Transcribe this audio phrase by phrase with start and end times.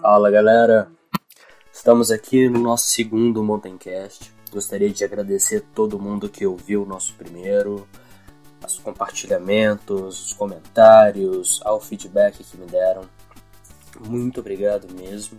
[0.00, 0.88] Fala galera,
[1.72, 4.32] estamos aqui no nosso segundo Mountaincast.
[4.52, 7.88] Gostaria de agradecer todo mundo que ouviu o nosso primeiro,
[8.64, 13.02] os compartilhamentos, os comentários, ao feedback que me deram.
[14.06, 15.38] Muito obrigado mesmo.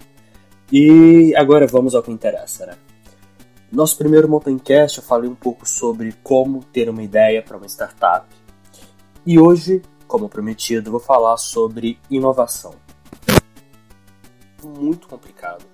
[0.71, 2.77] E agora vamos ao que interessa, né?
[3.71, 8.27] Nosso primeiro Mountaincast eu falei um pouco sobre como ter uma ideia para uma startup.
[9.25, 12.73] E hoje, como prometido, vou falar sobre inovação
[14.65, 15.65] muito complicado.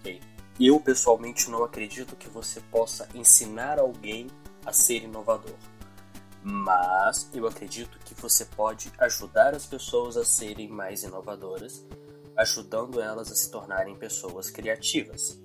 [0.00, 0.20] Okay?
[0.60, 4.28] Eu pessoalmente não acredito que você possa ensinar alguém
[4.66, 5.56] a ser inovador,
[6.42, 11.84] mas eu acredito que você pode ajudar as pessoas a serem mais inovadoras,
[12.36, 15.40] ajudando elas a se tornarem pessoas criativas.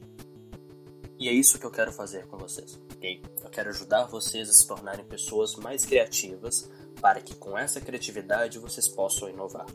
[1.19, 2.79] E é isso que eu quero fazer com vocês?
[3.01, 6.69] Eu quero ajudar vocês a se tornarem pessoas mais criativas
[7.01, 9.65] para que com essa criatividade vocês possam inovar.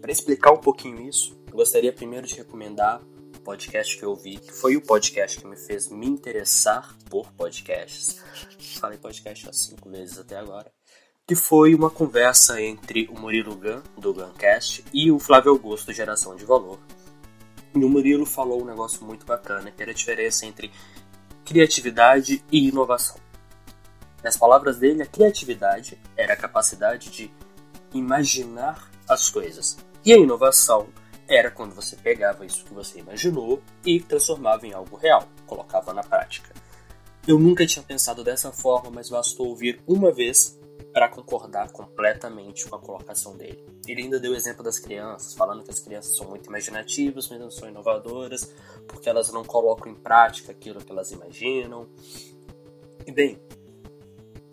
[0.00, 3.02] Para explicar um pouquinho isso, gostaria primeiro de recomendar
[3.36, 7.32] o podcast que eu vi, que foi o podcast que me fez me interessar por
[7.32, 8.22] podcasts.
[8.80, 10.70] Falei podcast há cinco vezes até agora.
[11.26, 16.36] Que foi uma conversa entre o Murilo Gun, do Guncast, e o Flávio Augusto, Geração
[16.36, 16.78] de Valor.
[17.74, 20.70] E o Murilo falou um negócio muito bacana, que era a diferença entre
[21.44, 23.25] criatividade e inovação.
[24.26, 27.30] Nas palavras dele, a criatividade era a capacidade de
[27.94, 29.76] imaginar as coisas.
[30.04, 30.88] E a inovação
[31.28, 36.02] era quando você pegava isso que você imaginou e transformava em algo real, colocava na
[36.02, 36.52] prática.
[37.24, 40.58] Eu nunca tinha pensado dessa forma, mas bastou ouvir uma vez
[40.92, 43.64] para concordar completamente com a colocação dele.
[43.86, 47.38] Ele ainda deu o exemplo das crianças, falando que as crianças são muito imaginativas, mas
[47.38, 48.52] não são inovadoras,
[48.88, 51.88] porque elas não colocam em prática aquilo que elas imaginam.
[53.06, 53.40] E bem,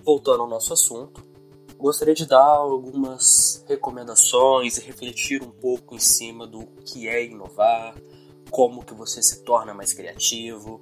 [0.04, 1.24] voltando ao nosso assunto,
[1.78, 7.96] gostaria de dar algumas recomendações e refletir um pouco em cima do que é inovar,
[8.50, 10.82] como que você se torna mais criativo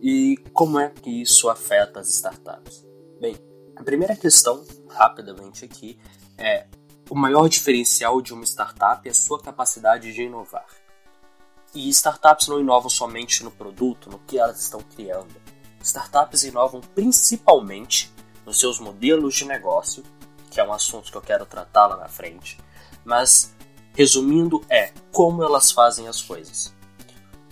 [0.00, 2.86] e como é que isso afeta as startups.
[3.20, 3.36] Bem,
[3.76, 5.98] a primeira questão, rapidamente aqui,
[6.38, 6.66] é
[7.08, 10.66] o maior diferencial de uma startup é a sua capacidade de inovar.
[11.74, 15.34] E startups não inovam somente no produto, no que elas estão criando.
[15.82, 18.12] Startups inovam principalmente
[18.46, 20.02] nos seus modelos de negócio
[20.56, 22.58] que é um assunto que eu quero tratar lá na frente.
[23.04, 23.54] Mas,
[23.92, 26.74] resumindo, é como elas fazem as coisas.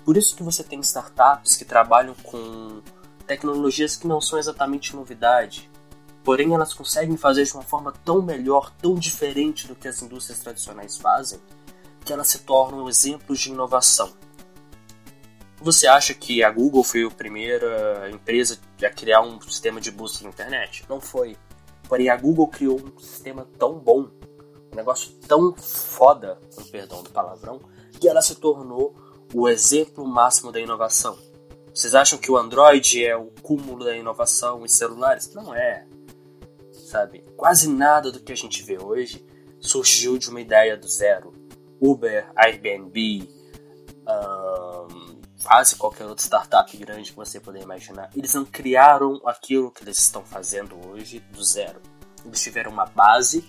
[0.07, 2.81] Por isso que você tem startups que trabalham com
[3.27, 5.71] tecnologias que não são exatamente novidade,
[6.23, 10.39] porém elas conseguem fazer de uma forma tão melhor, tão diferente do que as indústrias
[10.39, 11.39] tradicionais fazem,
[12.07, 14.15] que elas se tornam exemplos de inovação.
[15.65, 20.23] Você acha que a Google foi a primeira empresa a criar um sistema de busca
[20.23, 20.85] na internet?
[20.91, 21.39] Não foi.
[21.89, 24.11] Porém, a Google criou um sistema tão bom,
[24.71, 27.63] um negócio tão foda, com perdão do palavrão,
[27.99, 28.95] que ela se tornou
[29.33, 31.17] o exemplo máximo da inovação.
[31.73, 35.33] Vocês acham que o Android é o cúmulo da inovação em celulares?
[35.33, 35.87] Não é.
[36.73, 37.25] Sabe?
[37.39, 39.25] Quase nada do que a gente vê hoje
[39.61, 41.33] surgiu de uma ideia do zero.
[41.81, 43.27] Uber, Airbnb,
[44.07, 45.14] um,
[45.45, 49.99] quase qualquer outra startup grande que você puder imaginar, eles não criaram aquilo que eles
[49.99, 51.81] estão fazendo hoje do zero.
[52.25, 53.47] Eles tiveram uma base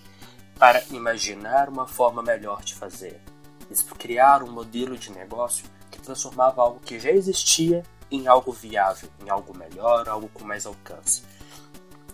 [0.60, 3.22] para imaginar uma forma melhor de fazer.
[3.68, 9.10] Eles criaram um modelo de negócio que transformava algo que já existia em algo viável,
[9.24, 11.24] em algo melhor, algo com mais alcance.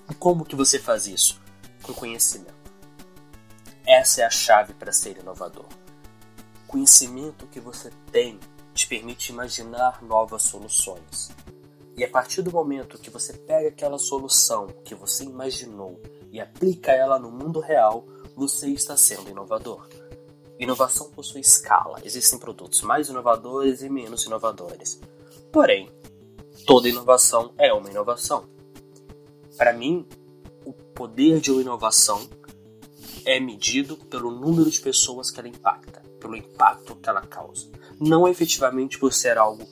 [0.10, 1.42] E como que você faz isso?
[1.82, 2.54] Com conhecimento.
[3.86, 5.66] Essa é a chave para ser inovador.
[6.68, 8.40] Conhecimento que você tem
[8.74, 11.32] te permite imaginar novas soluções.
[11.96, 16.02] E a partir do momento que você pega aquela solução que você imaginou
[16.32, 18.06] e aplica ela no mundo real,
[18.36, 19.88] você está sendo inovador.
[20.58, 22.00] Inovação possui escala.
[22.04, 25.00] Existem produtos mais inovadores e menos inovadores.
[25.52, 25.90] Porém,
[26.66, 28.46] toda inovação é uma inovação.
[29.58, 30.08] Para mim,
[30.66, 32.28] o poder de uma inovação
[33.26, 37.70] é medido pelo número de pessoas que ela impacta, pelo impacto que ela causa
[38.02, 39.64] não efetivamente por ser algo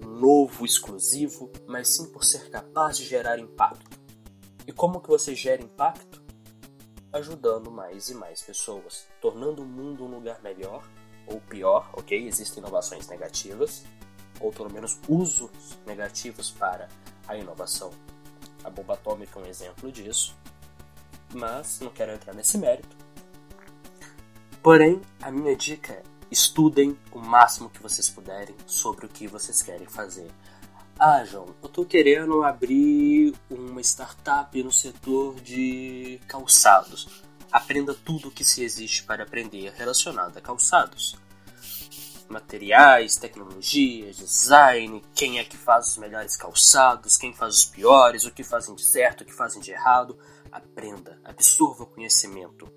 [0.00, 3.98] novo, exclusivo, mas sim por ser capaz de gerar impacto.
[4.64, 6.22] E como que você gera impacto?
[7.12, 10.88] Ajudando mais e mais pessoas, tornando o mundo um lugar melhor
[11.26, 12.26] ou pior, ok?
[12.26, 13.84] Existem inovações negativas,
[14.40, 15.50] ou pelo menos usos
[15.84, 16.88] negativos para
[17.26, 17.90] a inovação.
[18.62, 20.36] A bomba atômica é um exemplo disso,
[21.34, 22.96] mas não quero entrar nesse mérito.
[24.62, 29.62] Porém, a minha dica é Estudem o máximo que vocês puderem sobre o que vocês
[29.62, 30.30] querem fazer.
[30.98, 37.22] Ah, João, eu tô querendo abrir uma startup no setor de calçados.
[37.50, 41.16] Aprenda tudo o que se existe para aprender relacionado a calçados.
[42.28, 48.30] Materiais, tecnologias, design, quem é que faz os melhores calçados, quem faz os piores, o
[48.30, 50.18] que fazem de certo, o que fazem de errado.
[50.50, 52.68] Aprenda, absorva o conhecimento.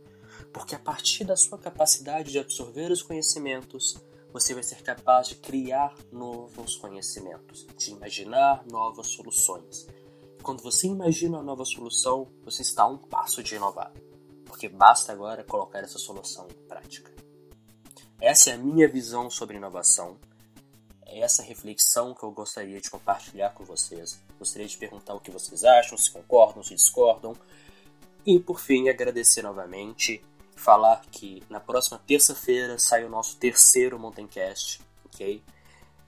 [0.53, 3.97] Porque a partir da sua capacidade de absorver os conhecimentos,
[4.33, 9.87] você vai ser capaz de criar novos conhecimentos, de imaginar novas soluções.
[10.41, 13.93] Quando você imagina uma nova solução, você está a um passo de inovar,
[14.45, 17.11] porque basta agora colocar essa solução em prática.
[18.19, 20.17] Essa é a minha visão sobre inovação.
[21.05, 24.21] É essa reflexão que eu gostaria de compartilhar com vocês.
[24.41, 27.37] Gostaria de perguntar o que vocês acham, se concordam, se discordam.
[28.25, 30.19] E por fim, agradecer novamente
[30.55, 34.27] falar que na próxima terça-feira sai o nosso terceiro Mountain
[35.05, 35.43] ok?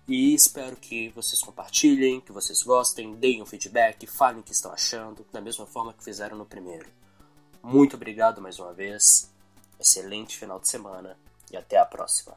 [0.07, 4.74] E espero que vocês compartilhem, que vocês gostem, deem um feedback, falem o que estão
[4.74, 6.89] achando, da mesma forma que fizeram no primeiro.
[7.62, 9.31] Muito obrigado mais uma vez,
[9.80, 11.19] excelente final de semana
[11.51, 12.35] e até a próxima.